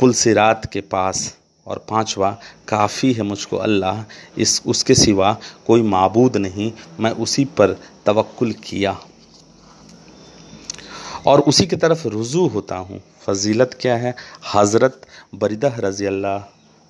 पुलसिरात 0.00 0.66
के 0.72 0.80
पास। 0.80 1.36
और 1.66 1.78
पांचवा, 1.90 2.30
काफ़ी 2.68 3.12
है 3.12 3.22
मुझको 3.22 3.56
अल्लाह 3.56 4.04
इस, 4.38 4.62
उसके 4.66 4.94
सिवा 4.94 5.36
कोई 5.66 5.82
मबूद 5.82 6.36
नहीं, 6.36 6.72
मैं 7.00 7.10
उसी 7.10 7.44
पर 7.44 7.76
तवक्ल 8.06 8.52
किया। 8.52 8.96
और 11.26 11.40
उसी 11.40 11.66
की 11.66 11.76
तरफ़ 11.76 12.06
रुजू 12.08 12.46
होता 12.46 12.76
हूँ। 12.76 13.00
फजीलत 13.26 13.78
क्या 13.80 13.96
है? 13.96 14.14
हज़रत 14.54 15.00
बरिदा 15.34 15.68
रज़ी 15.78 16.06
अल्लाह 16.06 16.38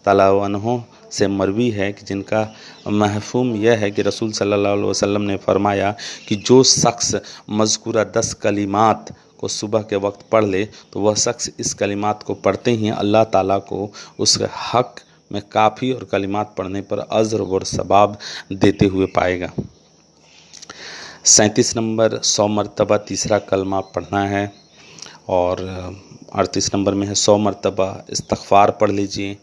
तलावनहों 0.05 0.79
से 1.13 1.29
मरवी 1.29 1.69
है 1.71 1.93
कि 1.93 2.07
जिनका 2.07 2.43
महफूम 2.89 3.55
यह 3.57 3.79
है 3.79 3.91
कि 3.91 4.03
रसूल 4.03 4.33
सल्लल्लाहु 4.33 4.77
अलैहि 4.77 4.91
वसल्लम 4.91 5.23
ने 5.23 5.37
फरमाया 5.39 5.95
कि 6.29 6.37
जो 6.39 6.63
शख्स 6.65 7.15
मज़कूरा 7.51 8.05
दस 8.17 8.33
कलिमात 8.43 9.15
को 9.39 9.49
सुबह 9.51 9.83
के 9.83 9.97
वक्त 9.99 10.25
पढ़ 10.33 10.45
ले 10.45 10.65
तो 10.93 11.01
वह 11.01 11.15
शख्स 11.17 11.51
इस 11.61 11.75
कलिमात 11.75 12.23
को 12.23 12.35
पढ़ते 12.45 12.71
ही 12.73 12.91
अल्लाह 12.93 13.25
ताला 13.33 13.59
को 13.65 13.91
उस 14.19 14.39
हक 14.65 15.01
में 15.31 15.43
काफ़ी 15.53 15.93
और 15.93 16.05
कलिमात 16.13 16.55
पढ़ने 16.59 16.81
पर 16.83 16.99
अज़र 17.01 17.41
और 17.43 17.65
सबाब 17.67 18.19
देते 18.55 18.87
हुए 18.87 19.07
पाएगा। 19.17 19.51
सैंतीस 21.27 21.77
नंबर 21.77 22.19
सौ 22.25 22.47
मरतबा 22.49 22.97
तीसरा 23.09 23.39
कलमा 23.41 23.81
पढ़ना 23.95 24.25
है 24.29 24.53
और 25.29 25.61
अड़तीस 26.33 26.75
नंबर 26.75 26.95
में 26.95 27.07
है, 27.07 27.15
सौ 27.15 27.37
मरतबा 27.39 28.05
इस्तफ़ार 28.11 28.71
पढ़ 28.71 28.91
लीजिए। 28.91 29.37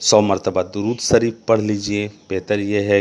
सौ 0.00 0.20
मरतबा 0.20 0.62
दुरूद 0.64 0.98
शरीफ 1.00 1.38
पढ़ 1.48 1.60
लीजिए। 1.60 2.06
बेहतर 2.30 2.60
यह 2.60 2.88
है 2.90 3.00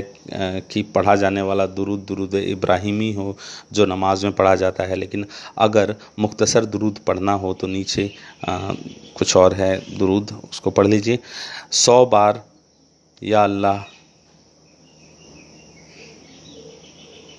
कि 0.71 0.81
पढ़ा 0.95 1.15
जाने 1.15 1.41
वाला 1.41 1.65
दुरूद 1.67 2.05
दुरूद 2.07 2.33
इब्राहिमी 2.35 3.11
हो 3.13 3.37
जो 3.73 3.85
नमाज़ 3.85 4.25
में 4.25 4.33
पढ़ा 4.35 4.55
जाता 4.55 4.83
है। 4.83 4.95
लेकिन 4.95 5.25
अगर 5.57 5.95
मुख्तसर 6.19 6.65
दुरूद 6.67 6.97
पढ़ना 7.07 7.33
हो 7.33 7.53
तो 7.53 7.67
नीचे 7.67 8.09
आ, 8.49 8.73
कुछ 9.17 9.35
और 9.37 9.53
है 9.53 9.75
दुरूद 9.97 10.31
उसको 10.43 10.71
पढ़ 10.71 10.87
लीजिए। 10.87 11.19
सौ 11.73 12.05
बार 12.05 12.43
या 13.21 13.43
अल्लाह 13.43 13.83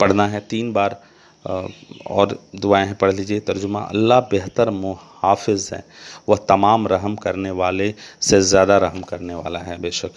पढ़ना 0.01 0.27
है 0.29 0.41
तीन 0.41 0.73
बार 0.73 1.01
और 1.45 2.39
दुआएँ 2.57 2.87
हैं, 2.87 2.95
पढ़ 2.97 3.13
लीजिए। 3.13 3.41
तर्जुमा, 3.41 3.81
अल्लाह 3.83 4.21
बेहतर 4.31 4.71
मुहाफ़ 4.73 5.51
है। 5.51 5.85
वह 6.29 6.37
तमाम 6.49 6.87
रहम 6.89 7.15
करने 7.17 7.51
वाले 7.53 7.93
से 8.23 8.41
ज़्यादा 8.43 8.77
रहम 8.79 9.03
करने 9.03 9.35
वाला 9.37 9.59
है, 9.61 9.81
बेशक। 9.81 10.11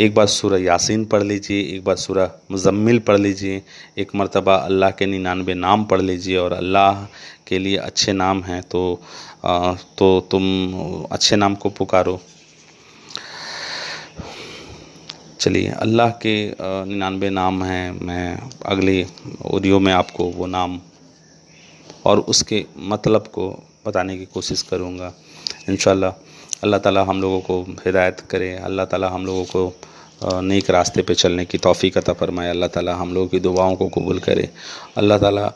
एक 0.00 0.14
बार 0.14 0.26
सूरह 0.28 0.58
यासीन 0.58 1.04
पढ़ 1.04 1.22
लीजिए, 1.22 1.60
एक 1.74 1.84
बार 1.84 1.96
सूरह 1.98 2.30
मुजम्मिल 2.50 2.98
पढ़ 3.00 3.18
लीजिए, 3.18 3.62
एक 3.98 4.14
मरतबा 4.14 4.54
अल्लाह 4.56 4.90
के 4.90 5.06
निन्यानवे 5.06 5.54
नाम 5.56 5.84
पढ़ 5.84 6.00
लीजिए, 6.00 6.36
और 6.36 6.52
अल्लाह 6.52 7.04
के 7.46 7.58
लिए 7.58 7.76
अच्छे 7.78 8.12
नाम 8.14 8.42
हैं 8.44 8.62
तो 8.64 9.00
तो 9.98 10.08
तुम 10.30 10.44
अच्छे 11.12 11.36
नाम 11.36 11.54
को 11.54 11.68
पुकारो। 11.70 12.20
चलिए, 15.40 15.68
अल्लाह 15.80 16.10
के 16.20 16.34
निन्यानवे 16.60 17.28
नाम 17.30 17.62
हैं। 17.64 17.90
मैं 17.98 18.26
अगले 18.66 18.96
ऑडियो 19.48 19.78
में 19.80 19.92
आपको 19.92 20.24
वो 20.32 20.46
नाम 20.46 20.80
और 22.06 22.20
उसके 22.28 22.64
मतलब 22.76 23.26
को 23.34 23.48
बताने 23.86 24.16
की 24.18 24.24
कोशिश 24.34 24.62
करूँगा। 24.62 25.12
इन 25.68 25.76
अल्लाह 26.62 26.78
ताला 26.78 27.02
हम 27.02 27.20
लोगों 27.20 27.40
को 27.40 27.60
हिदायत 27.86 28.20
करे। 28.30 28.52
अल्लाह 28.68 28.86
ताला 28.86 29.08
हम 29.08 29.26
लोगों 29.26 29.44
को 29.46 30.40
नेक 30.42 30.70
रास्ते 30.70 31.02
पे 31.02 31.14
चलने 31.14 31.44
की 31.44 31.58
तोफ़ी 31.58 31.90
अता 31.96 32.12
फ़रमाए। 32.12 32.48
अल्लाह 32.50 32.68
ताला 32.68 32.94
हम 32.94 33.14
लोगों 33.14 33.28
की 33.28 33.40
दुआओं 33.40 33.76
को 33.76 33.88
कबूल 33.88 34.18
करे। 34.20 34.48
अल्लाह 34.98 35.18
ताला 35.18 35.52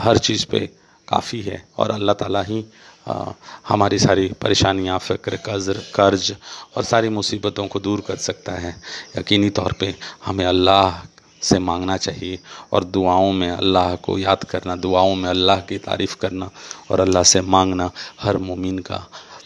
हर 0.00 0.18
चीज़ 0.18 0.46
पे 0.50 0.60
काफ़ी 1.08 1.40
है 1.42 1.62
और 1.78 1.90
अल्लाह 1.90 2.14
ताला 2.16 2.42
ही 2.42 2.64
हमारी 3.06 3.98
सारी 3.98 4.28
परेशानियाँ, 4.40 4.98
फ़िक्र 4.98 5.36
कर्ज 5.38 5.68
कर्ज 5.94 6.34
और 6.76 6.84
सारी 6.84 7.08
मुसीबतों 7.10 7.66
को 7.66 7.80
दूर 7.80 8.00
कर 8.06 8.16
सकता 8.18 8.52
है। 8.54 8.74
यकीनी 9.18 9.50
तौर 9.50 9.72
पे 9.80 9.94
हमें 10.24 10.44
अल्लाह 10.46 11.02
से 11.42 11.58
मांगना 11.60 11.96
चाहिए 11.98 12.38
और 12.72 12.84
दुआओं 12.86 13.32
में 13.32 13.50
अल्लाह 13.50 13.94
को 13.96 14.18
याद 14.18 14.44
करना, 14.44 14.76
दुआओं 14.76 15.14
में 15.14 15.28
अल्लाह 15.30 15.60
की 15.60 15.78
तारीफ़ 15.80 16.16
करना 16.20 16.50
और 16.90 17.00
अल्लाह 17.00 17.22
से 17.22 17.40
मांगना 17.42 17.90
हर 18.20 18.36
मोमिन 18.40 18.78
का 18.78 18.98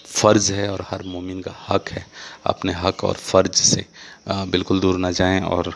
फ़र्ज़ 0.07 0.53
है 0.53 0.69
और 0.71 0.85
हर 0.89 1.03
मोमिन 1.07 1.41
का 1.43 1.55
हक 1.69 1.89
है। 1.89 2.05
अपने 2.47 2.73
हक 2.75 3.05
और 3.05 3.15
फ़र्ज़ 3.17 3.63
से 3.65 3.85
बिल्कुल 4.29 4.81
दूर 4.81 4.99
ना 4.99 5.11
जाएँ 5.11 5.41
और 5.43 5.75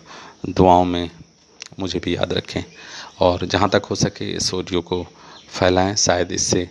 दुआओं 0.49 0.85
में 0.85 1.11
मुझे 1.81 1.99
भी 1.99 2.17
याद 2.17 2.33
रखें 2.33 2.63
और 3.21 3.45
जहाँ 3.47 3.69
तक 3.71 3.85
हो 3.91 3.95
सके 3.97 4.31
इस 4.33 4.53
ऑडियो 4.55 4.81
को 4.83 5.03
फैलाएँ। 5.51 5.95
शायद 5.97 6.33
इससे 6.33 6.69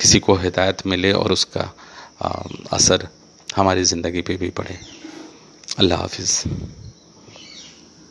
किसी 0.00 0.18
को 0.20 0.34
हिदायत 0.36 0.86
मिले 0.86 1.12
और 1.12 1.32
उसका 1.32 1.72
असर 2.72 3.08
हमारी 3.56 3.84
ज़िंदगी 3.84 4.22
पे 4.22 4.36
भी 4.36 4.50
पड़े। 4.50 4.78
अल्लाह 5.78 5.98
हाफिज़। 6.00 6.32